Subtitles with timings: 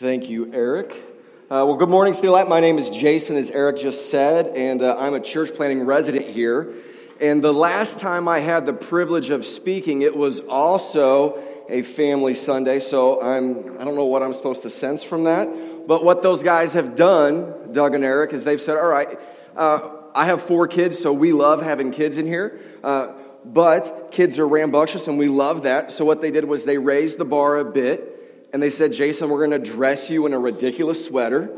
[0.00, 0.92] Thank you, Eric.
[1.50, 2.48] Uh, well, good morning, City Light.
[2.48, 6.26] My name is Jason, as Eric just said, and uh, I'm a church planting resident
[6.26, 6.72] here.
[7.20, 12.32] And the last time I had the privilege of speaking, it was also a family
[12.32, 15.86] Sunday, so I'm, I don't know what I'm supposed to sense from that.
[15.86, 19.20] But what those guys have done, Doug and Eric, is they've said, all right,
[19.54, 22.58] uh, I have four kids, so we love having kids in here.
[22.82, 23.08] Uh,
[23.44, 25.92] but kids are rambunctious, and we love that.
[25.92, 28.09] So what they did was they raised the bar a bit
[28.52, 31.50] and they said, Jason, we're going to dress you in a ridiculous sweater.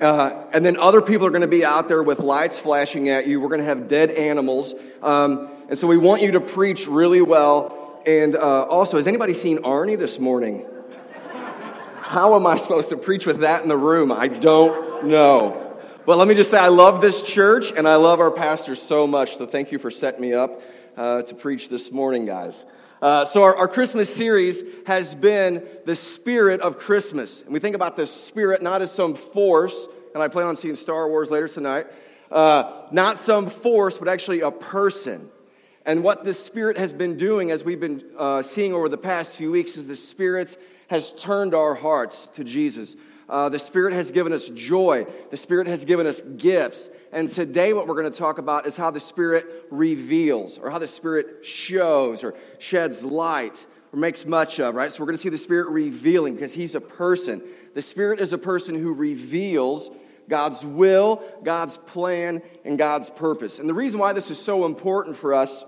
[0.00, 3.26] Uh, and then other people are going to be out there with lights flashing at
[3.26, 3.40] you.
[3.40, 4.74] We're going to have dead animals.
[5.02, 8.02] Um, and so we want you to preach really well.
[8.06, 10.66] And uh, also, has anybody seen Arnie this morning?
[12.00, 14.12] How am I supposed to preach with that in the room?
[14.12, 15.76] I don't know.
[16.04, 19.08] But let me just say, I love this church and I love our pastor so
[19.08, 19.38] much.
[19.38, 20.62] So thank you for setting me up
[20.96, 22.64] uh, to preach this morning, guys.
[23.02, 27.42] Uh, so, our, our, Christmas series has been the spirit of Christmas.
[27.42, 30.76] And we think about the spirit not as some force, and I plan on seeing
[30.76, 31.88] Star Wars later tonight,
[32.32, 35.28] uh, not some force, but actually a person.
[35.84, 39.36] And what the spirit has been doing, as we've been uh, seeing over the past
[39.36, 40.56] few weeks, is the spirit
[40.88, 42.96] has turned our hearts to Jesus.
[43.28, 45.04] Uh, the Spirit has given us joy.
[45.30, 46.90] The Spirit has given us gifts.
[47.12, 50.78] And today, what we're going to talk about is how the Spirit reveals, or how
[50.78, 54.92] the Spirit shows, or sheds light, or makes much of, right?
[54.92, 57.42] So, we're going to see the Spirit revealing because He's a person.
[57.74, 59.90] The Spirit is a person who reveals
[60.28, 63.58] God's will, God's plan, and God's purpose.
[63.58, 65.64] And the reason why this is so important for us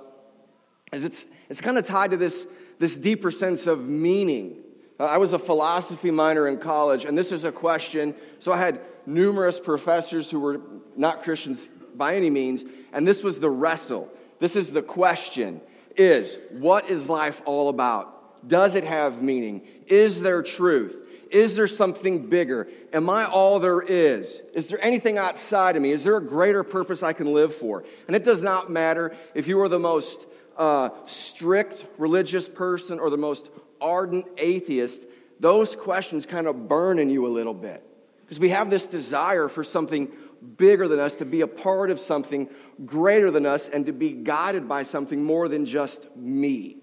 [0.92, 2.46] is it's, it's kind of tied to this,
[2.78, 4.58] this deeper sense of meaning
[4.98, 8.14] I was a philosophy minor in college, and this is a question.
[8.40, 10.60] So I had numerous professors who were
[10.96, 14.08] not Christians by any means, and this was the wrestle.
[14.40, 15.60] This is the question
[15.96, 18.48] is what is life all about?
[18.48, 19.62] Does it have meaning?
[19.86, 21.04] Is there truth?
[21.30, 22.68] Is there something bigger?
[22.92, 24.40] Am I all there is?
[24.54, 25.90] Is there anything outside of me?
[25.92, 27.84] Is there a greater purpose I can live for?
[28.06, 30.26] And it does not matter if you are the most
[30.56, 33.50] uh, strict religious person or the most
[33.80, 35.04] ardent atheist,
[35.40, 37.84] those questions kind of burn in you a little bit.
[38.22, 40.10] Because we have this desire for something
[40.56, 42.48] bigger than us, to be a part of something
[42.84, 46.76] greater than us, and to be guided by something more than just me.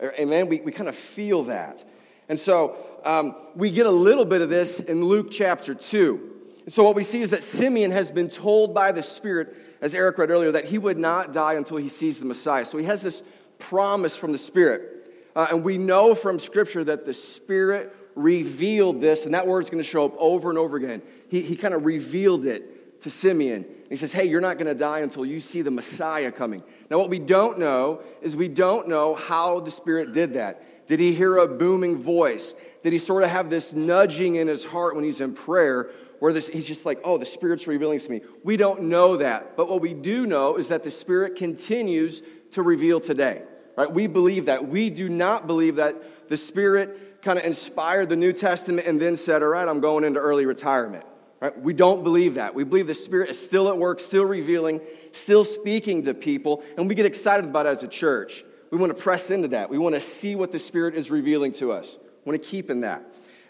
[0.00, 0.48] Amen?
[0.48, 1.84] We, we kind of feel that.
[2.28, 6.32] And so um, we get a little bit of this in Luke chapter 2.
[6.64, 9.94] And so what we see is that Simeon has been told by the Spirit, as
[9.94, 12.64] Eric read earlier, that he would not die until he sees the Messiah.
[12.64, 13.22] So he has this
[13.58, 14.95] promise from the Spirit.
[15.36, 19.82] Uh, and we know from Scripture that the Spirit revealed this, and that word's going
[19.82, 21.02] to show up over and over again.
[21.28, 23.66] He, he kind of revealed it to Simeon.
[23.90, 26.62] He says, Hey, you're not going to die until you see the Messiah coming.
[26.90, 30.88] Now, what we don't know is we don't know how the Spirit did that.
[30.88, 32.54] Did he hear a booming voice?
[32.82, 35.90] Did he sort of have this nudging in his heart when he's in prayer?
[36.18, 38.22] Where this, he's just like, oh, the Spirit's revealing to me.
[38.42, 39.54] We don't know that.
[39.54, 42.22] But what we do know is that the Spirit continues
[42.52, 43.42] to reveal today.
[43.76, 43.90] Right?
[43.90, 44.66] We believe that.
[44.68, 49.16] We do not believe that the Spirit kind of inspired the New Testament and then
[49.16, 51.04] said, all right, I'm going into early retirement.
[51.40, 51.58] Right?
[51.60, 52.54] We don't believe that.
[52.54, 54.80] We believe the Spirit is still at work, still revealing,
[55.12, 58.44] still speaking to people, and we get excited about it as a church.
[58.70, 59.70] We want to press into that.
[59.70, 61.98] We want to see what the Spirit is revealing to us.
[62.24, 63.02] We want to keep in that.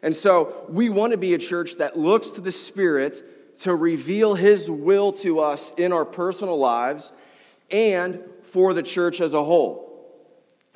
[0.03, 3.23] And so we want to be a church that looks to the Spirit
[3.61, 7.13] to reveal His will to us in our personal lives
[7.71, 9.86] and for the church as a whole.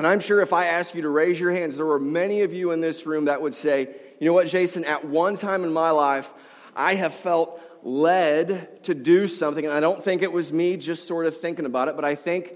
[0.00, 2.54] And I'm sure if I ask you to raise your hands, there were many of
[2.54, 3.86] you in this room that would say,
[4.18, 6.32] you know what, Jason, at one time in my life,
[6.74, 9.62] I have felt led to do something.
[9.62, 12.14] And I don't think it was me just sort of thinking about it, but I
[12.14, 12.54] think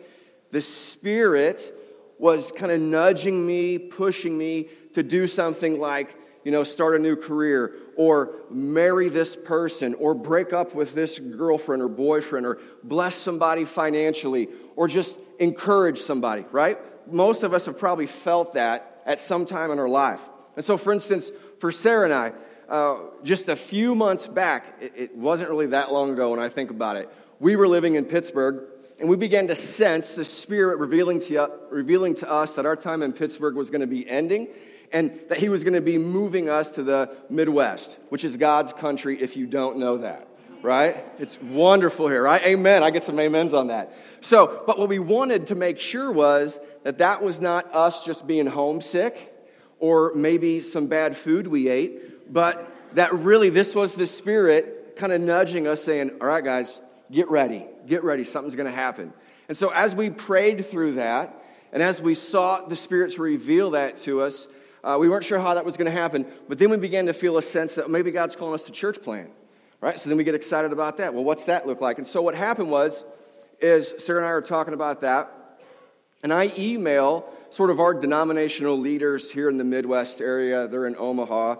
[0.52, 1.70] the Spirit
[2.18, 6.98] was kind of nudging me, pushing me to do something like, you know, start a
[6.98, 12.58] new career or marry this person or break up with this girlfriend or boyfriend or
[12.82, 16.78] bless somebody financially or just encourage somebody, right?
[17.10, 20.20] Most of us have probably felt that at some time in our life.
[20.56, 22.32] And so, for instance, for Sarah and I,
[22.68, 26.48] uh, just a few months back, it, it wasn't really that long ago when I
[26.48, 27.08] think about it,
[27.40, 28.64] we were living in Pittsburgh
[28.98, 33.02] and we began to sense the Spirit revealing to, revealing to us that our time
[33.02, 34.48] in Pittsburgh was going to be ending
[34.92, 38.72] and that He was going to be moving us to the Midwest, which is God's
[38.72, 40.28] country if you don't know that
[40.64, 41.04] right?
[41.18, 42.42] It's wonderful here, right?
[42.42, 42.82] Amen.
[42.82, 43.94] I get some amens on that.
[44.22, 48.26] So, but what we wanted to make sure was that that was not us just
[48.26, 49.32] being homesick
[49.78, 55.12] or maybe some bad food we ate, but that really this was the Spirit kind
[55.12, 56.80] of nudging us, saying, All right, guys,
[57.12, 59.12] get ready, get ready, something's going to happen.
[59.48, 63.72] And so, as we prayed through that, and as we sought the Spirit to reveal
[63.72, 64.48] that to us,
[64.82, 66.24] uh, we weren't sure how that was going to happen.
[66.48, 69.02] But then we began to feel a sense that maybe God's calling us to church
[69.02, 69.30] plant,
[69.84, 70.00] right?
[70.00, 71.12] So then we get excited about that.
[71.12, 71.98] Well, what's that look like?
[71.98, 73.04] And so what happened was,
[73.60, 75.30] is Sarah and I were talking about that,
[76.22, 80.66] and I email sort of our denominational leaders here in the Midwest area.
[80.68, 81.56] They're in Omaha.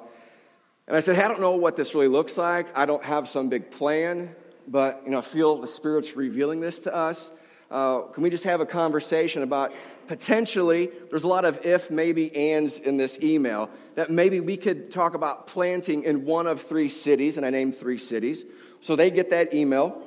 [0.87, 2.67] And I said, hey, I don't know what this really looks like.
[2.75, 4.35] I don't have some big plan,
[4.67, 7.31] but you know, I feel the Spirit's revealing this to us.
[7.71, 9.73] Uh, can we just have a conversation about
[10.07, 14.91] potentially, there's a lot of if, maybe, ands in this email, that maybe we could
[14.91, 18.45] talk about planting in one of three cities, and I named three cities.
[18.81, 20.03] So they get that email.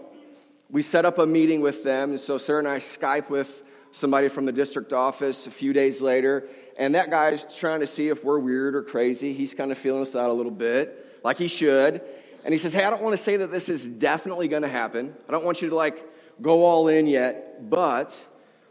[0.69, 4.27] We set up a meeting with them, and so Sarah and I Skype with somebody
[4.27, 8.23] from the district office a few days later, and that guy's trying to see if
[8.23, 9.33] we're weird or crazy.
[9.33, 12.01] He's kind of feeling us out a little bit, like he should.
[12.43, 14.67] And he says, Hey, I don't want to say that this is definitely going to
[14.67, 15.15] happen.
[15.27, 16.05] I don't want you to like
[16.41, 18.23] go all in yet, but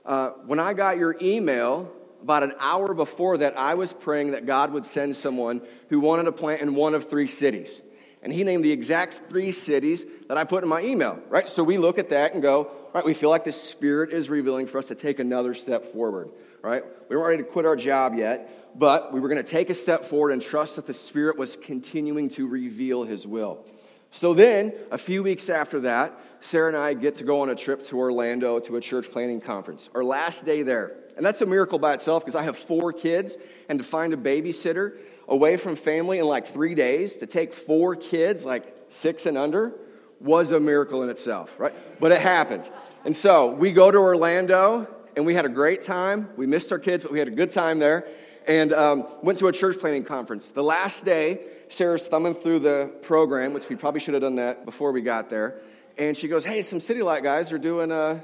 [0.04, 1.92] uh, when I got your email,
[2.22, 6.24] about an hour before that, I was praying that God would send someone who wanted
[6.24, 7.82] to plant in one of three cities.
[8.20, 11.48] And he named the exact three cities that I put in my email, right?
[11.48, 14.66] So we look at that and go, right, we feel like the Spirit is revealing
[14.66, 16.30] for us to take another step forward,
[16.62, 16.82] right?
[17.08, 19.74] We weren't ready to quit our job yet, but we were going to take a
[19.74, 23.64] step forward and trust that the Spirit was continuing to reveal His will.
[24.10, 27.54] So then, a few weeks after that, Sarah and I get to go on a
[27.54, 29.90] trip to Orlando to a church planting conference.
[29.94, 30.96] Our last day there.
[31.16, 33.36] And that's a miracle by itself because I have four kids,
[33.68, 34.98] and to find a babysitter
[35.28, 39.72] away from family in like three days, to take four kids, like six and under,
[40.20, 41.74] was a miracle in itself, right?
[42.00, 42.68] But it happened.
[43.04, 44.86] And so we go to Orlando,
[45.16, 46.28] and we had a great time.
[46.36, 48.06] We missed our kids, but we had a good time there.
[48.46, 50.48] And um, went to a church planting conference.
[50.48, 54.64] The last day, Sarah's thumbing through the program, which we probably should have done that
[54.64, 55.60] before we got there.
[55.98, 58.22] And she goes, Hey, some City Light guys are doing a,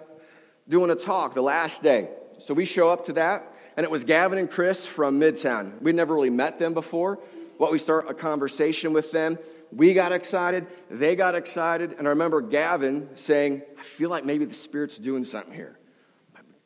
[0.68, 2.08] doing a talk the last day.
[2.38, 5.80] So we show up to that, and it was Gavin and Chris from Midtown.
[5.80, 7.18] We'd never really met them before.
[7.58, 9.38] What we start a conversation with them.
[9.70, 14.44] We got excited, they got excited, and I remember Gavin saying, I feel like maybe
[14.44, 15.78] the Spirit's doing something here.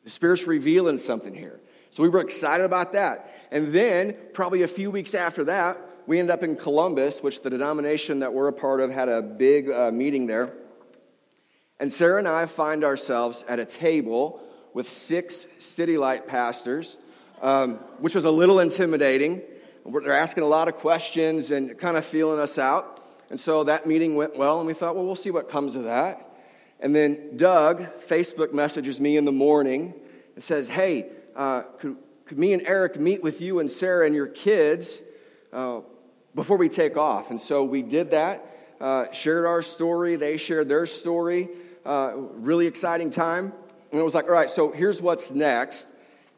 [0.03, 1.61] The Spirit's revealing something here.
[1.91, 3.33] So we were excited about that.
[3.49, 7.49] And then, probably a few weeks after that, we ended up in Columbus, which the
[7.49, 10.53] denomination that we're a part of had a big uh, meeting there.
[11.81, 14.41] And Sarah and I find ourselves at a table
[14.73, 16.97] with six City Light pastors,
[17.41, 19.41] um, which was a little intimidating.
[19.85, 23.01] They're asking a lot of questions and kind of feeling us out.
[23.29, 25.83] And so that meeting went well, and we thought, well, we'll see what comes of
[25.83, 26.23] that.
[26.79, 29.93] And then Doug Facebook messages me in the morning
[30.35, 34.15] and says, hey, uh, could, could me and Eric meet with you and Sarah and
[34.15, 35.01] your kids
[35.51, 35.81] uh,
[36.37, 37.31] before we take off?
[37.31, 38.45] And so we did that,
[38.79, 41.49] uh, shared our story, they shared their story
[41.83, 43.51] uh, really exciting time.
[43.91, 45.87] And it was like, all right, so here's what's next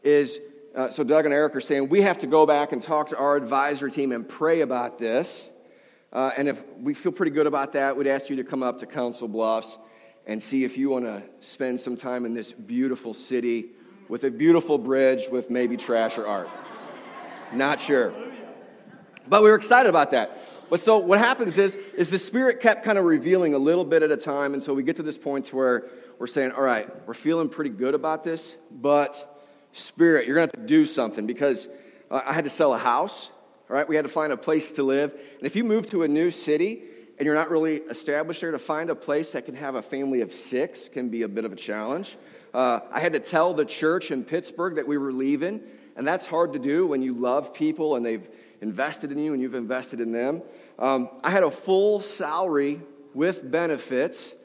[0.02, 0.40] is,
[0.74, 3.18] uh, so Doug and Eric are saying, we have to go back and talk to
[3.18, 5.50] our advisory team and pray about this.
[6.14, 8.80] Uh, and if we feel pretty good about that, we'd ask you to come up
[8.80, 9.78] to Council Bluffs
[10.26, 13.72] and see if you want to spend some time in this beautiful city
[14.08, 16.50] with a beautiful bridge with maybe trash or art.
[17.52, 18.14] Not sure.
[19.30, 20.38] But we were excited about that.
[20.70, 24.04] But so what happens is, is the Spirit kept kind of revealing a little bit
[24.04, 25.86] at a time until we get to this point where
[26.20, 29.42] we're saying, all right, we're feeling pretty good about this, but
[29.72, 31.70] Spirit, you're going to have to do something because
[32.12, 33.32] I had to sell a house,
[33.70, 33.88] all right?
[33.88, 35.12] We had to find a place to live.
[35.12, 36.84] And if you move to a new city
[37.18, 40.22] and you're not really established there, to find a place that can have a family
[40.22, 42.18] of six can be a bit of a challenge.
[42.54, 45.62] Uh, I had to tell the church in Pittsburgh that we were leaving,
[45.96, 48.28] and that's hard to do when you love people and they've
[48.62, 50.42] invested in you and you've invested in them.
[50.78, 52.82] Um, I had a full salary
[53.14, 54.36] with benefits,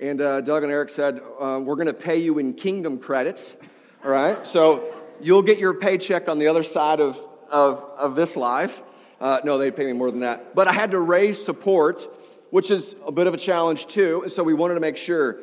[0.00, 3.56] and uh, Doug and Eric said, uh, We're going to pay you in kingdom credits.
[4.04, 4.46] All right?
[4.46, 8.82] So you'll get your paycheck on the other side of, of, of this life.
[9.20, 10.54] Uh, no, they'd pay me more than that.
[10.54, 12.08] But I had to raise support,
[12.50, 14.22] which is a bit of a challenge too.
[14.22, 15.40] And so we wanted to make sure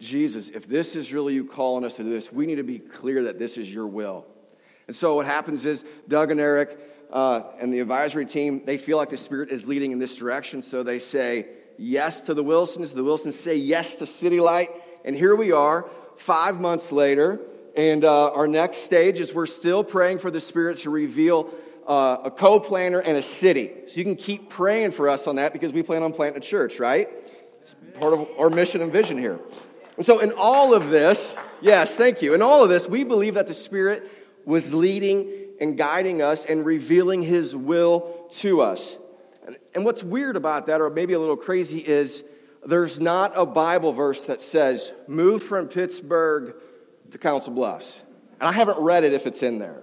[0.00, 2.78] Jesus, if this is really you calling us to do this, we need to be
[2.78, 4.26] clear that this is your will.
[4.88, 6.76] And so what happens is Doug and Eric
[7.12, 10.62] uh, and the advisory team, they feel like the Spirit is leading in this direction.
[10.62, 11.46] So they say
[11.78, 12.92] yes to the Wilsons.
[12.92, 14.70] The Wilsons say yes to City Light.
[15.04, 17.40] And here we are, five months later.
[17.76, 21.52] And uh, our next stage is we're still praying for the Spirit to reveal
[21.86, 23.72] uh, a co planter and a city.
[23.86, 26.44] So you can keep praying for us on that because we plan on planting a
[26.44, 27.08] church, right?
[27.62, 29.40] It's part of our mission and vision here.
[29.96, 32.34] And so, in all of this, yes, thank you.
[32.34, 34.10] In all of this, we believe that the Spirit
[34.44, 38.96] was leading and guiding us and revealing His will to us.
[39.74, 42.24] And what's weird about that, or maybe a little crazy, is
[42.64, 46.54] there's not a Bible verse that says, move from Pittsburgh
[47.10, 48.02] to Council Bluffs.
[48.38, 49.82] And I haven't read it if it's in there.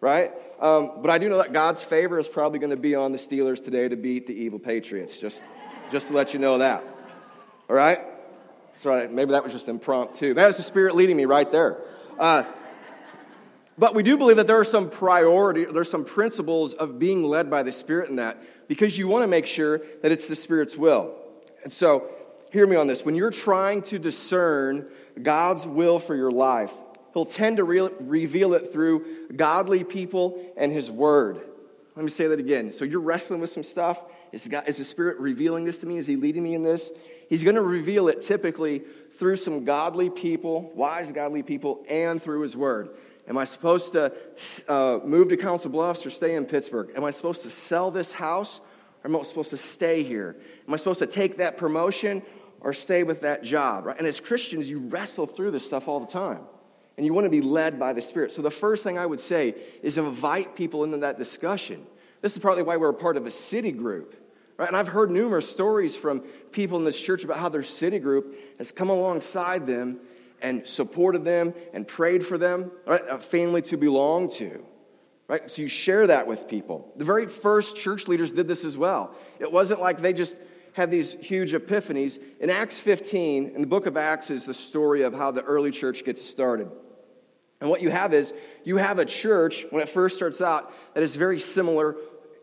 [0.00, 0.32] right?
[0.60, 3.18] Um, but I do know that God's favor is probably going to be on the
[3.18, 5.18] Steelers today to beat the evil Patriots.
[5.18, 5.44] Just,
[5.90, 6.84] just to let you know that.
[7.68, 8.00] All right?
[8.74, 10.34] Sorry, maybe that was just impromptu.
[10.34, 11.78] That was the Spirit leading me right there.
[12.18, 12.44] Uh,
[13.78, 17.50] but we do believe that there are some priority, there's some principles of being led
[17.50, 20.76] by the Spirit in that, because you want to make sure that it's the Spirit's
[20.76, 21.14] will.
[21.62, 22.10] And so,
[22.52, 23.04] hear me on this.
[23.04, 24.88] When you're trying to discern
[25.20, 26.72] God's will for your life,
[27.12, 31.40] He'll tend to re- reveal it through godly people and His Word.
[31.96, 32.72] Let me say that again.
[32.72, 34.02] So, you're wrestling with some stuff.
[34.32, 35.98] Is, God, is the Spirit revealing this to me?
[35.98, 36.92] Is He leading me in this?
[37.28, 38.82] He's going to reveal it typically
[39.18, 42.90] through some godly people, wise godly people, and through His Word.
[43.28, 44.12] Am I supposed to
[44.68, 46.92] uh, move to Council Bluffs or stay in Pittsburgh?
[46.96, 48.60] Am I supposed to sell this house
[49.02, 50.36] or am I supposed to stay here?
[50.66, 52.22] Am I supposed to take that promotion
[52.60, 53.86] or stay with that job?
[53.86, 53.98] Right?
[53.98, 56.40] And as Christians, you wrestle through this stuff all the time.
[56.96, 58.32] And you want to be led by the Spirit.
[58.32, 61.84] So the first thing I would say is invite people into that discussion.
[62.22, 64.14] This is partly why we're a part of a city group.
[64.56, 64.68] Right?
[64.68, 66.20] And I've heard numerous stories from
[66.52, 70.00] people in this church about how their city group has come alongside them
[70.42, 73.02] and supported them and prayed for them, right?
[73.08, 74.64] A family to belong to.
[75.28, 75.50] Right?
[75.50, 76.92] So you share that with people.
[76.96, 79.14] The very first church leaders did this as well.
[79.40, 80.36] It wasn't like they just
[80.72, 82.20] had these huge epiphanies.
[82.38, 85.72] In Acts 15, in the book of Acts, is the story of how the early
[85.72, 86.70] church gets started.
[87.60, 91.02] And what you have is you have a church, when it first starts out, that
[91.02, 91.96] is very similar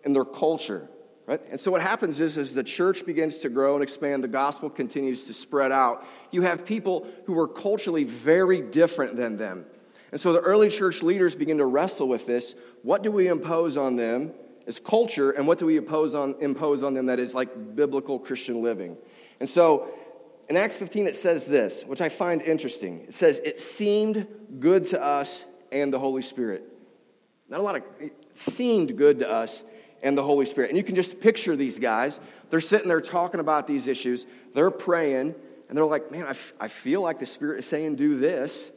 [0.03, 0.89] in their culture.
[1.25, 1.42] Right?
[1.50, 4.70] And so what happens is, as the church begins to grow and expand, the gospel
[4.70, 6.06] continues to spread out.
[6.32, 9.65] You have people who are culturally very different than them.
[10.12, 12.56] And so the early church leaders begin to wrestle with this.
[12.82, 14.34] What do we impose on them
[14.68, 18.20] as culture, and what do we impose on, impose on them that is like biblical
[18.20, 18.98] Christian living?
[19.39, 19.89] And so
[20.50, 23.06] in Acts 15, it says this, which I find interesting.
[23.08, 24.27] It says, It seemed
[24.60, 26.63] good to us and the Holy Spirit.
[27.50, 29.63] Not a lot of, it seemed good to us
[30.03, 30.69] and the Holy Spirit.
[30.69, 32.19] And you can just picture these guys.
[32.50, 35.33] They're sitting there talking about these issues, they're praying,
[35.69, 38.72] and they're like, man, I, f- I feel like the Spirit is saying, do this.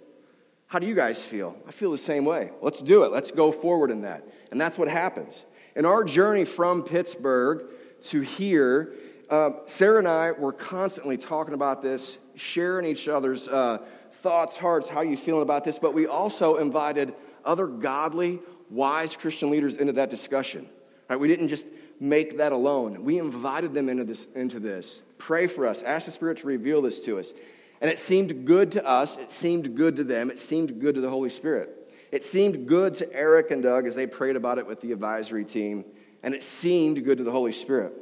[0.68, 1.56] How do you guys feel?
[1.68, 2.50] I feel the same way.
[2.60, 3.12] Let's do it.
[3.12, 4.26] Let's go forward in that.
[4.50, 5.44] And that's what happens.
[5.76, 7.66] In our journey from Pittsburgh
[8.06, 8.94] to here,
[9.28, 13.78] uh, Sarah and I were constantly talking about this, sharing each other's uh,
[14.14, 17.14] thoughts, hearts, how you feeling about this, but we also invited
[17.44, 18.40] other godly,
[18.70, 20.68] wise Christian leaders into that discussion.
[21.08, 21.18] Right?
[21.18, 21.66] We didn't just
[22.00, 23.04] make that alone.
[23.04, 25.02] We invited them into this, into this.
[25.18, 25.82] Pray for us.
[25.82, 27.32] Ask the Spirit to reveal this to us.
[27.80, 29.16] And it seemed good to us.
[29.16, 30.30] It seemed good to them.
[30.30, 31.70] It seemed good to the Holy Spirit.
[32.10, 35.44] It seemed good to Eric and Doug as they prayed about it with the advisory
[35.44, 35.84] team.
[36.22, 37.92] And it seemed good to the Holy Spirit.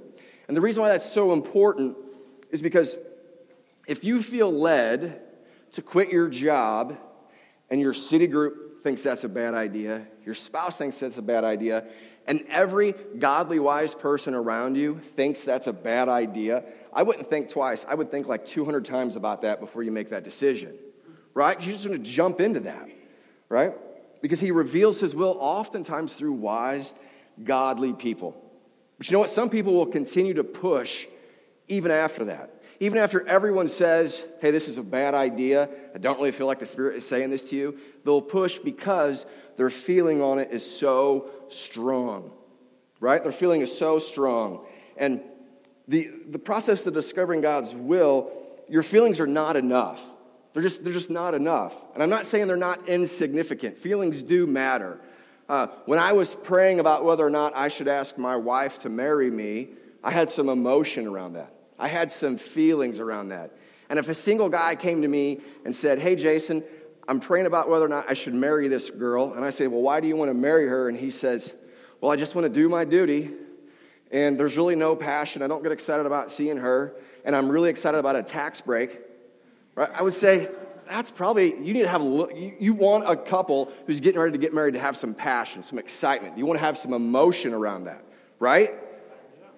[0.47, 1.97] And the reason why that's so important
[2.51, 2.97] is because
[3.87, 5.21] if you feel led
[5.73, 6.97] to quit your job
[7.71, 11.45] and your city group thinks that's a bad idea, your spouse thinks that's a bad
[11.45, 11.85] idea,
[12.27, 17.49] and every godly, wise person around you thinks that's a bad idea, I wouldn't think
[17.49, 17.85] twice.
[17.89, 20.75] I would think like 200 times about that before you make that decision,
[21.35, 21.61] right?
[21.61, 22.89] You're just going to jump into that,
[23.49, 23.75] right?
[24.23, 26.95] Because he reveals his will oftentimes through wise,
[27.43, 28.35] godly people.
[28.97, 29.31] But you know what?
[29.31, 31.07] Some people will continue to push
[31.69, 32.54] even after that.
[32.85, 36.59] Even after everyone says, hey, this is a bad idea, I don't really feel like
[36.59, 39.25] the Spirit is saying this to you, they'll push because
[39.57, 42.31] their feeling on it is so strong,
[43.01, 43.23] right?
[43.23, 44.67] Their feeling is so strong.
[44.99, 45.23] And
[45.89, 48.31] the, the process of discovering God's will,
[48.69, 50.05] your feelings are not enough.
[50.53, 51.75] They're just, they're just not enough.
[51.95, 53.79] And I'm not saying they're not insignificant.
[53.79, 55.01] Feelings do matter.
[55.49, 58.91] Uh, when I was praying about whether or not I should ask my wife to
[58.91, 59.71] marry me,
[60.03, 61.54] I had some emotion around that.
[61.79, 63.57] I had some feelings around that.
[63.89, 66.65] And if a single guy came to me and said, Hey, Jason,
[67.07, 69.35] I'm praying about whether or not I should marry this girl.
[69.35, 70.89] And I say, Well, why do you want to marry her?
[70.89, 71.55] And he says,
[72.01, 73.31] Well, I just want to do my duty.
[74.11, 75.43] And there's really no passion.
[75.43, 76.95] I don't get excited about seeing her.
[77.25, 79.01] And I'm really excited about a tax break.
[79.75, 79.91] Right?
[79.93, 80.49] I would say,
[80.89, 82.35] that's probably, you need to have a look.
[82.35, 85.63] You, you want a couple who's getting ready to get married to have some passion,
[85.63, 86.39] some excitement.
[86.39, 88.05] You want to have some emotion around that,
[88.39, 88.75] right?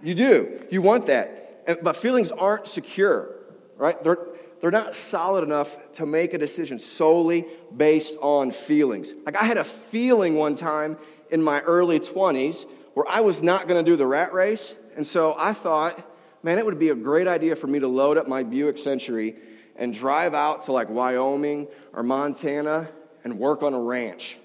[0.02, 0.64] You do.
[0.70, 1.45] You want that.
[1.66, 3.30] But feelings aren't secure,
[3.76, 4.02] right?
[4.02, 4.18] They're,
[4.60, 7.46] they're not solid enough to make a decision solely
[7.76, 9.14] based on feelings.
[9.24, 10.96] Like I had a feeling one time
[11.30, 14.74] in my early 20s where I was not going to do the rat race.
[14.96, 16.00] And so I thought,
[16.42, 19.36] man, it would be a great idea for me to load up my Buick Century
[19.76, 22.88] and drive out to like Wyoming or Montana
[23.24, 24.38] and work on a ranch.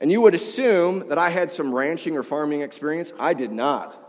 [0.00, 3.12] And you would assume that I had some ranching or farming experience.
[3.18, 4.02] I did not.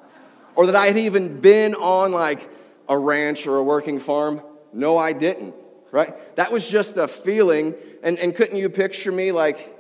[0.57, 2.49] Or that I had even been on like
[2.89, 4.41] a ranch or a working farm.
[4.73, 5.53] No, I didn't,
[5.91, 6.35] right?
[6.35, 7.75] That was just a feeling.
[8.03, 9.75] And, and couldn't you picture me like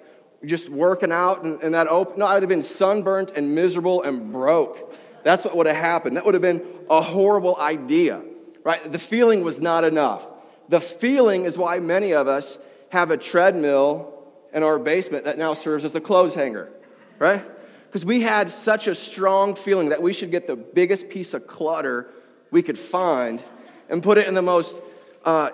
[0.45, 2.19] just working out and, that open.
[2.19, 4.95] No, I would have been sunburnt and miserable and broke.
[5.23, 6.15] That's what would have happened.
[6.15, 8.21] That would have been a horrible idea,
[8.63, 8.91] right?
[8.91, 10.27] The feeling was not enough.
[10.69, 14.13] The feeling is why many of us have a treadmill
[14.53, 16.69] in our basement that now serves as a clothes hanger,
[17.17, 17.43] right?
[17.87, 21.47] Because we had such a strong feeling that we should get the biggest piece of
[21.47, 22.09] clutter
[22.51, 23.43] we could find
[23.89, 24.81] and put it in the most
[25.25, 25.49] uh,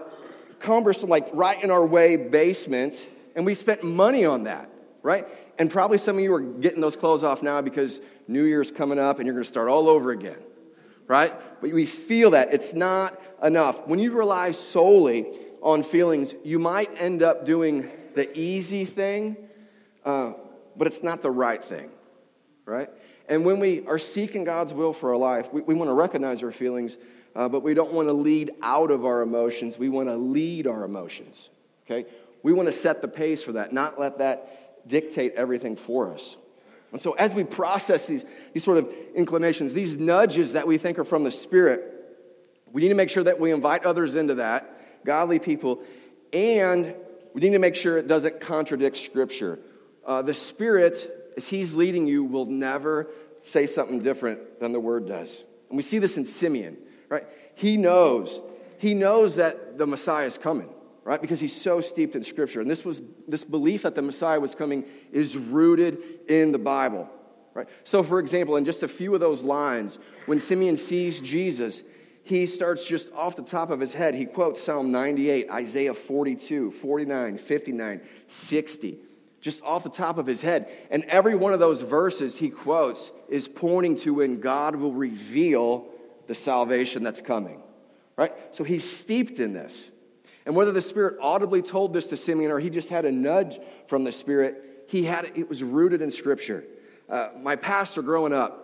[0.60, 4.70] cumbersome, like right in our way basement, and we spent money on that,
[5.02, 5.28] right?
[5.60, 9.00] And probably some of you are getting those clothes off now because New Year's coming
[9.00, 10.38] up and you're going to start all over again,
[11.08, 11.34] right?
[11.62, 13.88] But we feel that it's not enough.
[13.88, 15.28] When you rely solely
[15.62, 19.38] on feelings, you might end up doing the easy thing,
[20.06, 20.34] uh,
[20.75, 21.90] but it's not the right thing,
[22.65, 22.89] right?
[23.27, 26.43] And when we are seeking God's will for our life, we, we want to recognize
[26.43, 26.98] our feelings,
[27.36, 29.77] uh, but we don't want to lead out of our emotions.
[29.77, 31.50] We want to lead our emotions,
[31.86, 32.10] okay?
[32.41, 36.36] We want to set the pace for that, not let that dictate everything for us.
[36.91, 41.00] And so, as we process these, these sort of inclinations, these nudges that we think
[41.00, 41.89] are from the Spirit,
[42.72, 45.82] we need to make sure that we invite others into that, godly people,
[46.32, 46.93] and
[47.34, 49.60] we need to make sure it doesn't contradict Scripture.
[50.05, 53.10] Uh, the Spirit, as He's leading you, will never
[53.42, 55.44] say something different than the Word does.
[55.70, 56.78] And we see this in Simeon,
[57.10, 57.25] right?
[57.56, 58.42] He knows.
[58.78, 60.70] He knows that the Messiah is coming,
[61.04, 61.22] right?
[61.22, 62.62] Because he's so steeped in Scripture.
[62.62, 65.98] And this, was, this belief that the Messiah was coming is rooted
[66.28, 67.10] in the Bible,
[67.54, 67.68] right?
[67.84, 71.84] So, for example, in just a few of those lines, when Simeon sees Jesus,
[72.24, 74.16] he starts just off the top of his head.
[74.16, 78.98] He quotes Psalm 98, Isaiah 42, 49, 59, 60,
[79.44, 80.72] just off the top of his head.
[80.90, 85.86] And every one of those verses he quotes is pointing to when God will reveal
[86.28, 87.62] the salvation that's coming,
[88.16, 88.32] right?
[88.52, 89.90] So he's steeped in this.
[90.46, 93.60] And whether the Spirit audibly told this to Simeon or he just had a nudge
[93.88, 96.64] from the Spirit, he had it, was rooted in Scripture.
[97.10, 98.62] Uh, my pastor growing up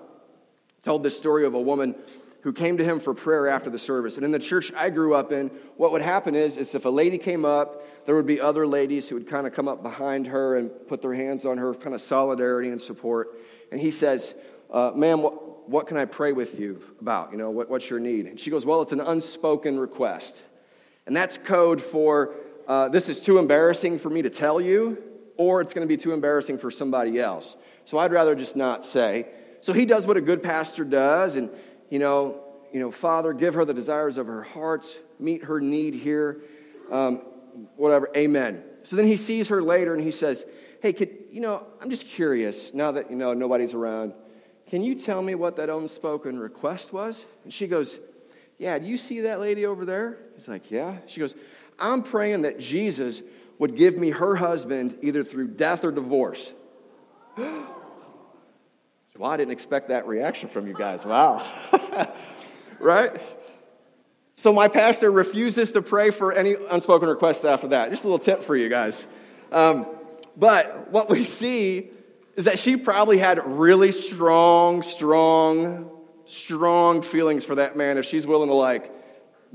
[0.83, 1.93] told this story of a woman
[2.41, 4.15] who came to him for prayer after the service.
[4.15, 6.89] And in the church I grew up in, what would happen is, is if a
[6.89, 10.27] lady came up, there would be other ladies who would kind of come up behind
[10.27, 13.37] her and put their hands on her, kind of solidarity and support.
[13.71, 14.33] And he says,
[14.71, 17.31] uh, Ma'am, what, what, can I pray with you about?
[17.31, 18.25] You know, what, what's your need?
[18.25, 20.43] And she goes, Well, it's an unspoken request.
[21.05, 22.35] And that's code for
[22.69, 25.01] uh, this is too embarrassing for me to tell you,
[25.37, 27.57] or it's going to be too embarrassing for somebody else.
[27.85, 29.25] So I'd rather just not say.
[29.61, 31.49] So he does what a good pastor does, and
[31.89, 35.93] you know, you know, Father, give her the desires of her heart, meet her need
[35.93, 36.41] here,
[36.91, 37.21] um,
[37.75, 38.63] whatever, amen.
[38.83, 40.45] So then he sees her later and he says,
[40.81, 44.13] Hey, could, you know, I'm just curious, now that, you know, nobody's around,
[44.69, 47.25] can you tell me what that unspoken request was?
[47.43, 47.99] And she goes,
[48.57, 50.17] Yeah, do you see that lady over there?
[50.35, 50.97] He's like, Yeah.
[51.07, 51.35] She goes,
[51.77, 53.21] I'm praying that Jesus
[53.57, 56.53] would give me her husband either through death or divorce.
[59.17, 61.05] Well, I didn't expect that reaction from you guys.
[61.05, 61.45] Wow.
[62.79, 63.19] right?
[64.35, 67.89] So my pastor refuses to pray for any unspoken requests after that.
[67.89, 69.05] Just a little tip for you guys.
[69.51, 69.85] Um,
[70.37, 71.89] but what we see
[72.35, 75.91] is that she probably had really strong, strong,
[76.23, 78.91] strong feelings for that man if she's willing to like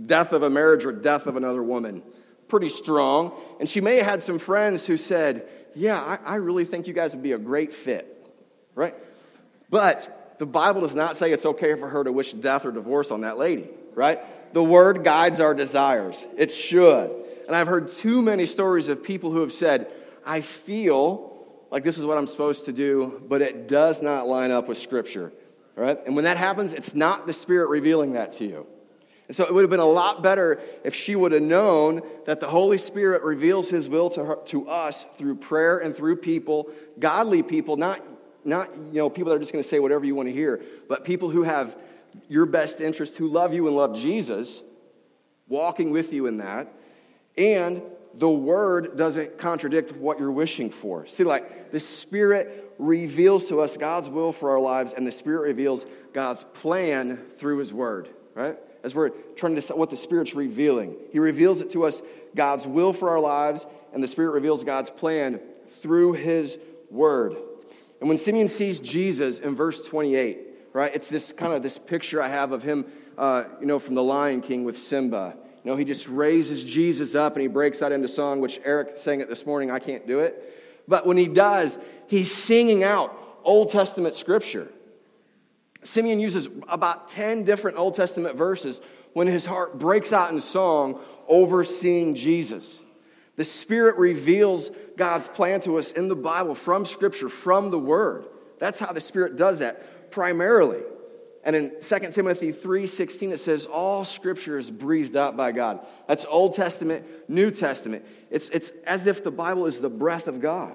[0.05, 2.03] death of a marriage or death of another woman.
[2.49, 3.33] Pretty strong.
[3.61, 6.93] And she may have had some friends who said, Yeah, I, I really think you
[6.93, 8.11] guys would be a great fit.
[8.75, 8.95] Right?
[9.71, 13.11] But the Bible does not say it's okay for her to wish death or divorce
[13.11, 14.21] on that lady, right?
[14.53, 16.25] The word guides our desires.
[16.37, 17.11] It should.
[17.47, 19.91] And I've heard too many stories of people who have said,
[20.25, 21.35] I feel
[21.71, 24.79] like this is what I'm supposed to do, but it does not line up with
[24.79, 25.33] Scripture,
[25.77, 25.99] right?
[26.07, 28.67] And when that happens, it's not the Spirit revealing that to you.
[29.27, 32.41] And so it would have been a lot better if she would have known that
[32.41, 36.69] the Holy Spirit reveals His will to, her, to us through prayer and through people,
[36.99, 38.01] godly people, not
[38.45, 40.63] not you know people that are just going to say whatever you want to hear,
[40.89, 41.77] but people who have
[42.29, 44.63] your best interest, who love you and love Jesus,
[45.49, 46.73] walking with you in that,
[47.37, 47.83] and
[48.17, 51.07] the word doesn't contradict what you're wishing for.
[51.07, 55.43] See, like the Spirit reveals to us God's will for our lives, and the Spirit
[55.43, 58.57] reveals God's plan through His word, right?
[58.83, 62.03] As we're trying to decide what the Spirit's revealing, He reveals it to us
[62.35, 65.41] God's will for our lives, and the Spirit reveals God's plan
[65.81, 66.59] through His
[66.91, 67.37] word.
[68.05, 70.39] And when Simeon sees Jesus in verse 28,
[70.75, 72.85] right, it's this kind of this picture I have of him,
[73.17, 75.35] uh, you know, from the Lion King with Simba.
[75.65, 78.99] You know, he just raises Jesus up and he breaks out into song, which Eric
[78.99, 79.71] sang it this morning.
[79.71, 80.85] I can't do it.
[80.87, 84.69] But when he does, he's singing out Old Testament scripture.
[85.83, 88.83] Simeon uses about 10 different Old Testament verses
[89.15, 92.83] when his heart breaks out in song over seeing Jesus.
[93.37, 98.27] The Spirit reveals God's plan to us in the Bible, from Scripture, from the Word.
[98.59, 100.83] That's how the Spirit does that primarily.
[101.45, 105.87] And in 2 Timothy 3:16 it says all scripture is breathed out by God.
[106.09, 108.05] That's Old Testament, New Testament.
[108.31, 110.73] It's, it's as if the Bible is the breath of God.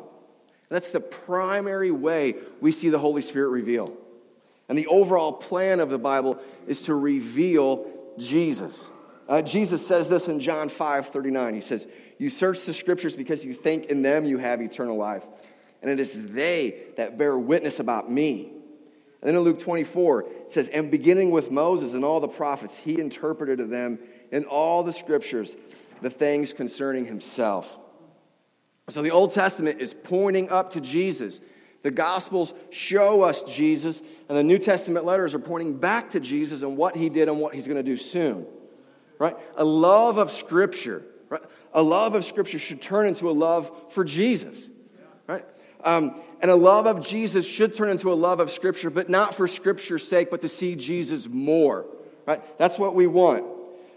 [0.69, 3.97] That's the primary way we see the Holy Spirit reveal.
[4.67, 8.87] And the overall plan of the Bible is to reveal Jesus.
[9.27, 11.55] Uh, Jesus says this in John 5:39.
[11.55, 11.87] He says,
[12.19, 15.23] You search the scriptures because you think in them you have eternal life.
[15.81, 18.51] And it is they that bear witness about me.
[19.21, 22.77] And then in Luke 24, it says, And beginning with Moses and all the prophets,
[22.77, 23.99] he interpreted to them
[24.31, 25.55] in all the scriptures
[26.01, 27.77] the things concerning himself.
[28.89, 31.41] So the Old Testament is pointing up to Jesus.
[31.83, 36.61] The Gospels show us Jesus, and the New Testament letters are pointing back to Jesus
[36.61, 38.45] and what he did and what he's going to do soon.
[39.17, 39.35] Right?
[39.57, 41.41] A love of Scripture, right?
[41.73, 44.69] A love of Scripture should turn into a love for Jesus.
[45.27, 45.45] Right?
[45.83, 49.35] Um, and a love of Jesus should turn into a love of Scripture, but not
[49.35, 51.85] for Scripture's sake, but to see Jesus more.
[52.25, 52.41] Right?
[52.57, 53.45] That's what we want.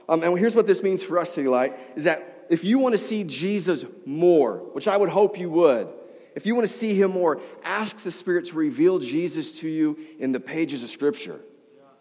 [0.08, 2.92] Um, and here's what this means for us, City Light, is that if you want
[2.92, 5.88] to see Jesus more, which I would hope you would,
[6.34, 9.98] if you want to see him more, ask the Spirit to reveal Jesus to you
[10.18, 11.40] in the pages of Scripture.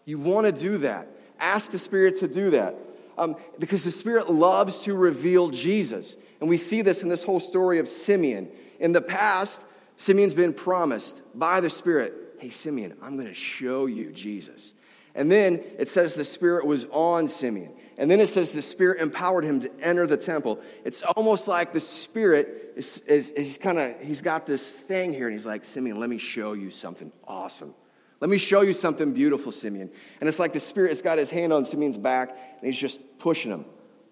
[0.06, 1.08] You want to do that.
[1.40, 2.76] Ask the Spirit to do that.
[3.18, 6.16] Um, because the Spirit loves to reveal Jesus.
[6.40, 8.50] And we see this in this whole story of Simeon.
[8.80, 9.64] In the past,
[9.96, 14.74] Simeon's been promised by the Spirit, hey, Simeon, I'm going to show you Jesus.
[15.14, 17.74] And then it says the Spirit was on Simeon.
[17.98, 20.60] And then it says the Spirit empowered him to enter the temple.
[20.86, 25.28] It's almost like the Spirit is, is, is kind of, he's got this thing here,
[25.28, 27.76] and he's like, Simeon, let me show you something awesome.
[28.22, 29.90] Let me show you something beautiful, Simeon.
[30.20, 33.02] And it's like the Spirit has got his hand on Simeon's back, and he's just
[33.18, 33.66] pushing him.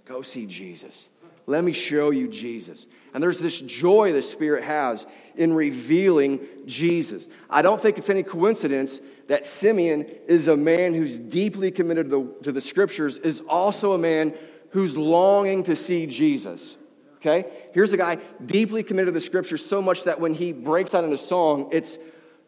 [0.06, 1.10] Go see Jesus.
[1.46, 2.88] Let me show you Jesus.
[3.14, 7.30] And there's this joy the Spirit has in revealing Jesus.
[7.50, 12.18] I don't think it's any coincidence that Simeon is a man who's deeply committed to
[12.18, 14.34] the, to the Scriptures, is also a man
[14.72, 16.78] who's longing to see Jesus.
[17.18, 17.46] Okay?
[17.74, 21.04] Here's a guy deeply committed to the Scriptures so much that when he breaks out
[21.04, 22.00] in a song, it's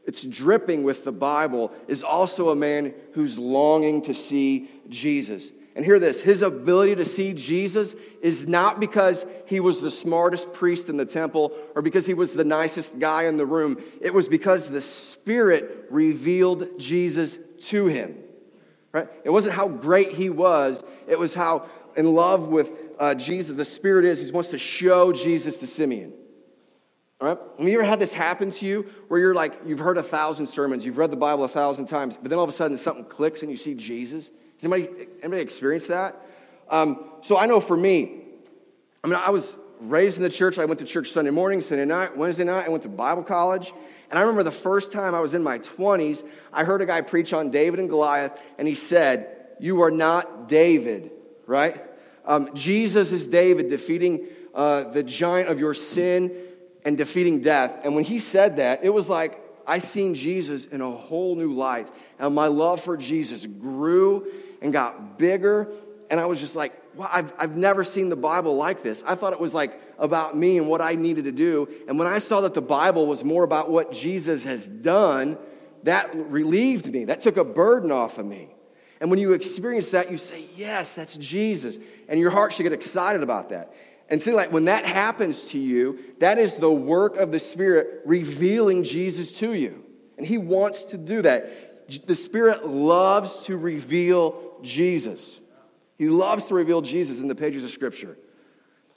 [0.05, 5.51] it's dripping with the Bible, is also a man who's longing to see Jesus.
[5.75, 10.51] And hear this his ability to see Jesus is not because he was the smartest
[10.53, 13.81] priest in the temple or because he was the nicest guy in the room.
[14.01, 17.37] It was because the Spirit revealed Jesus
[17.67, 18.17] to him.
[18.91, 19.07] Right?
[19.23, 23.65] It wasn't how great he was, it was how in love with uh, Jesus the
[23.65, 24.25] Spirit is.
[24.25, 26.13] He wants to show Jesus to Simeon.
[27.21, 27.37] All right?
[27.59, 30.47] Have you ever had this happen to you where you're like, you've heard a thousand
[30.47, 33.05] sermons, you've read the Bible a thousand times, but then all of a sudden something
[33.05, 34.31] clicks and you see Jesus?
[34.59, 36.19] Has anybody, anybody experienced that?
[36.69, 38.23] Um, so I know for me,
[39.03, 40.57] I mean, I was raised in the church.
[40.57, 42.65] I went to church Sunday morning, Sunday night, Wednesday night.
[42.65, 43.71] I went to Bible college.
[44.09, 47.01] And I remember the first time I was in my 20s, I heard a guy
[47.01, 51.11] preach on David and Goliath, and he said, You are not David,
[51.45, 51.83] right?
[52.25, 56.31] Um, Jesus is David defeating uh, the giant of your sin
[56.83, 57.81] and defeating death.
[57.83, 61.53] And when he said that, it was like I seen Jesus in a whole new
[61.53, 61.89] light.
[62.19, 64.27] And my love for Jesus grew
[64.61, 65.71] and got bigger.
[66.09, 69.03] And I was just like, wow, I've, I've never seen the Bible like this.
[69.05, 71.69] I thought it was like about me and what I needed to do.
[71.87, 75.37] And when I saw that the Bible was more about what Jesus has done,
[75.83, 77.05] that relieved me.
[77.05, 78.49] That took a burden off of me.
[78.99, 81.77] And when you experience that, you say, Yes, that's Jesus.
[82.07, 83.73] And your heart should get excited about that.
[84.11, 88.01] And see, like when that happens to you, that is the work of the Spirit
[88.05, 89.85] revealing Jesus to you.
[90.17, 92.05] And He wants to do that.
[92.05, 95.39] The Spirit loves to reveal Jesus.
[95.97, 98.17] He loves to reveal Jesus in the pages of Scripture.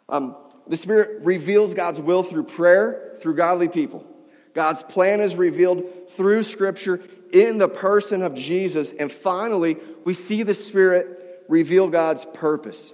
[0.08, 4.04] Um, the Spirit reveals God's will through prayer, through godly people.
[4.52, 7.00] God's plan is revealed through Scripture
[7.32, 8.90] in the person of Jesus.
[8.90, 12.92] And finally, we see the Spirit reveal God's purpose.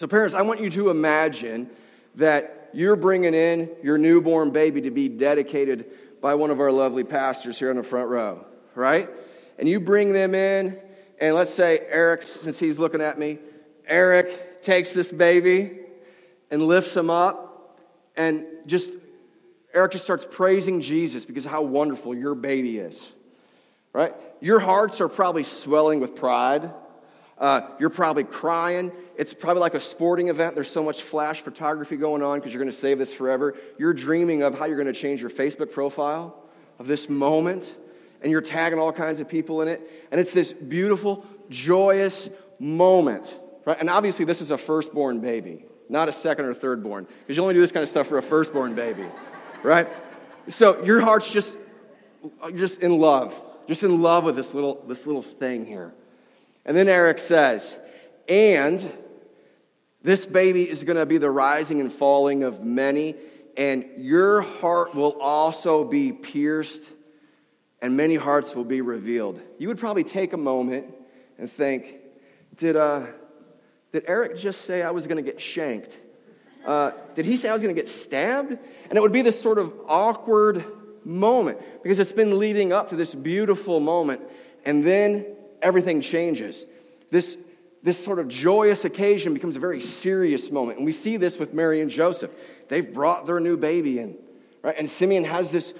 [0.00, 1.68] So, parents, I want you to imagine
[2.14, 5.90] that you're bringing in your newborn baby to be dedicated
[6.22, 9.10] by one of our lovely pastors here in the front row, right?
[9.58, 10.80] And you bring them in,
[11.20, 13.40] and let's say Eric, since he's looking at me,
[13.86, 15.80] Eric takes this baby
[16.50, 17.78] and lifts him up,
[18.16, 18.94] and just
[19.74, 23.12] Eric just starts praising Jesus because of how wonderful your baby is.
[23.92, 24.14] Right?
[24.40, 26.72] Your hearts are probably swelling with pride.
[27.40, 28.92] Uh, you're probably crying.
[29.16, 30.54] It's probably like a sporting event.
[30.54, 33.56] There's so much flash photography going on because you're going to save this forever.
[33.78, 36.36] You're dreaming of how you're going to change your Facebook profile
[36.78, 37.74] of this moment
[38.22, 40.06] and you're tagging all kinds of people in it.
[40.10, 43.38] And it's this beautiful, joyous moment.
[43.64, 43.78] Right?
[43.80, 45.64] And obviously, this is a firstborn baby.
[45.88, 48.18] not a second or third born, because you only do this kind of stuff for
[48.18, 49.06] a firstborn baby,
[49.64, 49.88] right?
[50.48, 51.58] So your heart's just,
[52.42, 55.92] you're just in love, just in love with this little, this little thing here.
[56.64, 57.78] And then Eric says,
[58.28, 58.92] and
[60.02, 63.16] this baby is going to be the rising and falling of many,
[63.56, 66.90] and your heart will also be pierced,
[67.82, 69.40] and many hearts will be revealed.
[69.58, 70.94] You would probably take a moment
[71.38, 71.96] and think,
[72.56, 73.06] did, uh,
[73.92, 75.98] did Eric just say I was going to get shanked?
[76.64, 78.50] Uh, did he say I was going to get stabbed?
[78.50, 80.64] And it would be this sort of awkward
[81.04, 84.22] moment because it's been leading up to this beautiful moment,
[84.64, 85.26] and then
[85.62, 86.66] everything changes.
[87.10, 87.38] This,
[87.82, 90.78] this sort of joyous occasion becomes a very serious moment.
[90.78, 92.30] And we see this with Mary and Joseph.
[92.68, 94.16] They've brought their new baby in,
[94.62, 94.76] right?
[94.78, 95.74] And Simeon has this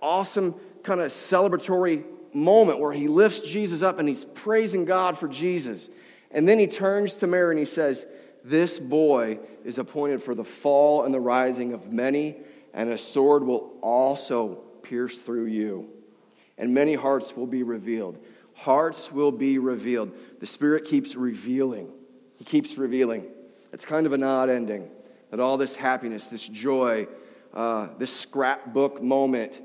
[0.00, 5.26] awesome kind of celebratory moment where he lifts Jesus up and he's praising God for
[5.26, 5.88] Jesus.
[6.30, 8.06] And then he turns to Mary and he says,
[8.44, 12.36] This boy is appointed for the fall and the rising of many,
[12.74, 15.88] and a sword will also pierce through you,
[16.58, 18.18] and many hearts will be revealed.
[18.56, 20.12] Hearts will be revealed.
[20.40, 21.90] The Spirit keeps revealing.
[22.36, 23.26] He keeps revealing.
[23.72, 24.88] It's kind of an odd ending
[25.30, 27.06] that all this happiness, this joy,
[27.52, 29.60] uh, this scrapbook moment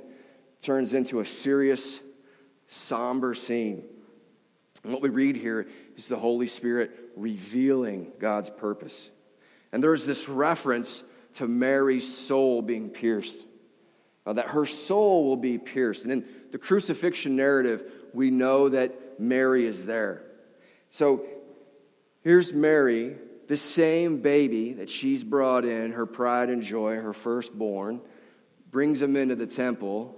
[0.62, 2.02] turns into a serious,
[2.68, 3.84] somber scene.
[4.84, 9.10] And what we read here is the Holy Spirit revealing God's purpose.
[9.72, 11.04] And there's this reference
[11.36, 13.46] to Mary's soul being pierced,
[14.26, 16.04] uh, that her soul will be pierced.
[16.04, 20.24] And in the crucifixion narrative, we know that Mary is there.
[20.90, 21.26] So
[22.22, 23.16] here's Mary,
[23.48, 28.02] the same baby that she's brought in, her pride and joy, her firstborn,
[28.72, 30.16] brings him into the temple.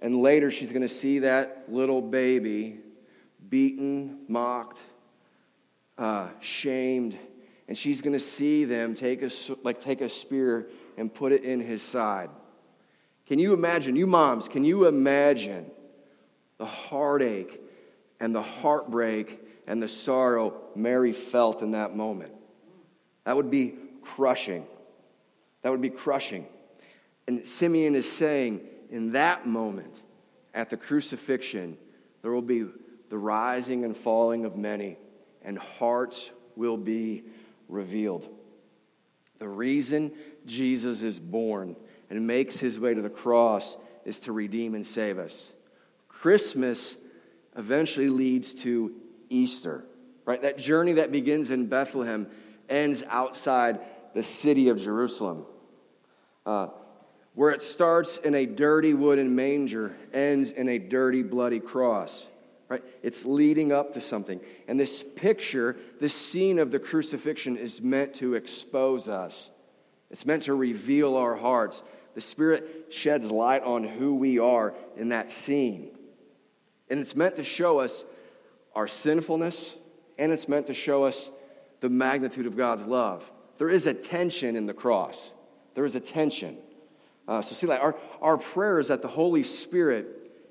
[0.00, 2.78] And later she's going to see that little baby
[3.48, 4.82] beaten, mocked,
[5.96, 7.18] uh, shamed,
[7.68, 9.30] and she's going to see them take a,
[9.62, 12.30] like take a spear and put it in his side.
[13.26, 15.70] Can you imagine, you moms, can you imagine
[16.64, 17.60] the heartache
[18.20, 22.32] and the heartbreak and the sorrow Mary felt in that moment?
[23.24, 24.66] That would be crushing.
[25.60, 26.46] That would be crushing.
[27.28, 30.02] And Simeon is saying, in that moment,
[30.54, 31.76] at the crucifixion,
[32.22, 32.66] there will be
[33.10, 34.96] the rising and falling of many,
[35.42, 37.24] and hearts will be
[37.68, 38.26] revealed.
[39.38, 40.12] The reason
[40.46, 41.76] Jesus is born
[42.08, 45.53] and makes his way to the cross is to redeem and save us.
[46.24, 46.96] Christmas
[47.54, 48.94] eventually leads to
[49.28, 49.84] Easter,
[50.24, 50.40] right?
[50.40, 52.28] That journey that begins in Bethlehem
[52.66, 53.78] ends outside
[54.14, 55.44] the city of Jerusalem.
[56.46, 56.68] Uh,
[57.34, 62.26] where it starts in a dirty wooden manger, ends in a dirty, bloody cross
[62.70, 62.82] right?
[63.02, 64.40] It's leading up to something.
[64.66, 69.50] And this picture, this scene of the crucifixion is meant to expose us,
[70.10, 71.82] it's meant to reveal our hearts.
[72.14, 75.93] The Spirit sheds light on who we are in that scene.
[76.90, 78.04] And it's meant to show us
[78.74, 79.76] our sinfulness,
[80.18, 81.30] and it's meant to show us
[81.80, 83.30] the magnitude of God's love.
[83.58, 85.32] There is a tension in the cross.
[85.74, 86.58] There is a tension.
[87.26, 90.06] Uh, so, see, like our, our prayer is that the Holy Spirit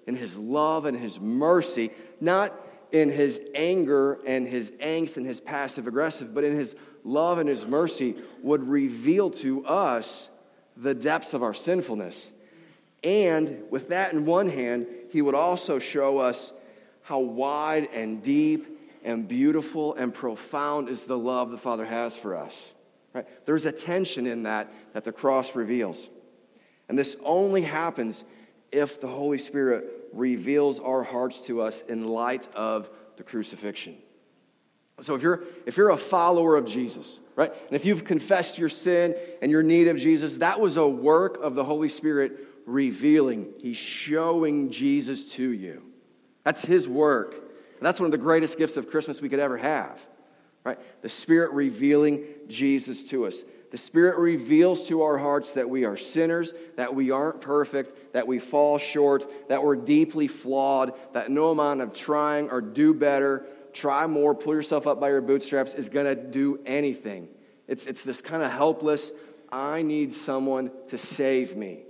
[0.07, 2.53] in his love and his mercy, not
[2.91, 7.49] in his anger and his angst and his passive aggressive, but in his love and
[7.49, 10.29] his mercy would reveal to us
[10.77, 12.31] the depths of our sinfulness.
[13.03, 16.51] And with that in one hand, he would also show us
[17.03, 22.35] how wide and deep and beautiful and profound is the love the Father has for
[22.35, 22.73] us.
[23.13, 23.27] Right?
[23.45, 26.09] There's a tension in that that the cross reveals.
[26.89, 28.23] And this only happens
[28.71, 33.95] if the Holy Spirit reveals our hearts to us in light of the crucifixion.
[34.99, 37.53] So if you're if you're a follower of Jesus, right?
[37.53, 41.37] And if you've confessed your sin and your need of Jesus, that was a work
[41.39, 43.53] of the Holy Spirit revealing.
[43.59, 45.83] He's showing Jesus to you.
[46.43, 47.33] That's his work.
[47.33, 50.05] And that's one of the greatest gifts of Christmas we could ever have.
[50.63, 50.79] Right?
[51.01, 53.43] The Spirit revealing Jesus to us.
[53.71, 58.27] The Spirit reveals to our hearts that we are sinners, that we aren't perfect, that
[58.27, 63.47] we fall short, that we're deeply flawed, that no amount of trying or do better,
[63.73, 67.27] try more, pull yourself up by your bootstraps is going to do anything.
[67.67, 69.11] It's, it's this kind of helpless,
[69.51, 71.83] I need someone to save me.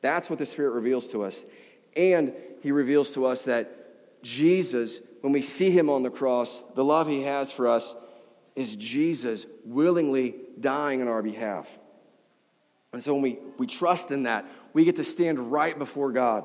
[0.00, 1.44] That's what the Spirit reveals to us.
[1.96, 2.32] And
[2.62, 7.08] He reveals to us that Jesus, when we see Him on the cross, the love
[7.08, 7.94] He has for us
[8.56, 11.68] is Jesus willingly dying on our behalf.
[12.92, 16.44] And so when we, we trust in that, we get to stand right before God.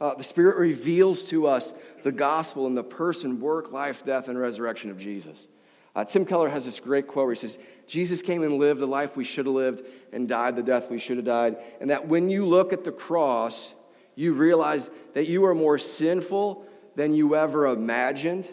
[0.00, 4.38] Uh, the Spirit reveals to us the gospel and the person, work, life, death, and
[4.38, 5.46] resurrection of Jesus.
[5.94, 8.86] Uh, Tim Keller has this great quote where he says, Jesus came and lived the
[8.86, 11.56] life we should have lived and died the death we should have died.
[11.80, 13.74] And that when you look at the cross,
[14.14, 18.48] you realize that you are more sinful than you ever imagined,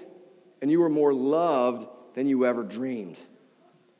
[0.62, 3.18] and you are more loved than you ever dreamed.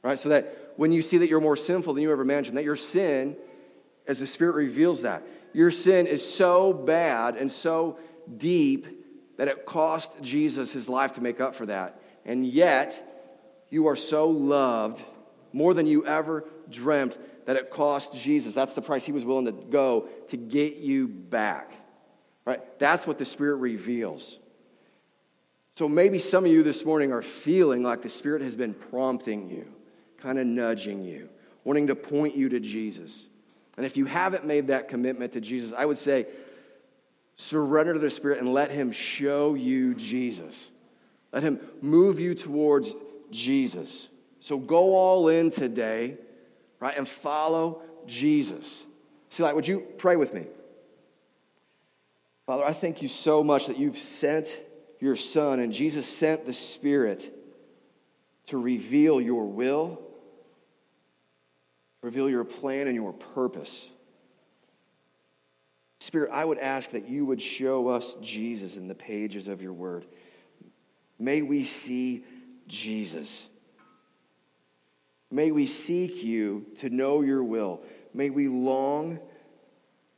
[0.02, 0.18] Right?
[0.18, 2.76] So that when you see that you're more sinful than you ever imagined, that your
[2.76, 3.36] sin,
[4.08, 5.24] as the Spirit reveals that,
[5.54, 8.00] your sin is so bad and so
[8.36, 8.88] deep
[9.38, 12.02] that it cost Jesus his life to make up for that.
[12.26, 13.07] And yet,
[13.70, 15.04] you are so loved
[15.54, 18.54] more than you ever dreamt that it cost Jesus.
[18.54, 21.72] That's the price he was willing to go to get you back.
[22.46, 22.62] Right?
[22.80, 24.38] That's what the Spirit reveals.
[25.76, 29.50] So maybe some of you this morning are feeling like the Spirit has been prompting
[29.50, 29.68] you,
[30.18, 31.30] kind of nudging you,
[31.64, 33.26] wanting to point you to Jesus.
[33.76, 36.26] And if you haven't made that commitment to Jesus, I would say
[37.36, 40.72] surrender to the Spirit and let Him show you Jesus.
[41.32, 42.96] Let Him move you towards
[43.32, 44.10] Jesus.
[44.40, 46.18] So go all in today,
[46.80, 48.86] right, and follow Jesus.
[49.30, 50.46] See, like, would you pray with me?
[52.46, 54.60] Father, I thank you so much that you've sent
[55.00, 57.30] your Son, and Jesus sent the Spirit
[58.48, 60.00] to reveal your will,
[62.02, 63.88] reveal your plan and your purpose.
[66.00, 69.74] Spirit, I would ask that you would show us Jesus in the pages of your
[69.74, 70.06] word.
[71.20, 72.24] May we see
[72.68, 73.48] Jesus.
[75.32, 77.82] May we seek you to know your will.
[78.14, 79.20] May we long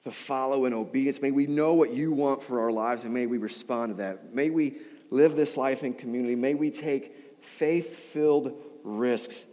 [0.03, 1.21] to follow in obedience.
[1.21, 4.33] May we know what you want for our lives and may we respond to that.
[4.33, 4.77] May we
[5.09, 6.35] live this life in community.
[6.35, 9.45] May we take faith filled risks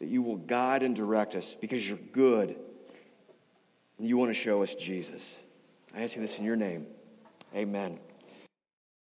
[0.00, 2.56] that you will guide and direct us because you're good
[3.98, 5.38] and you want to show us Jesus.
[5.94, 6.86] I ask you this in your name.
[7.54, 7.98] Amen.